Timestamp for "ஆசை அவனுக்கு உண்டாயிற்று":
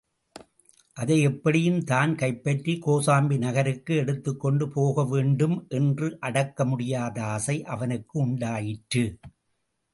7.23-9.05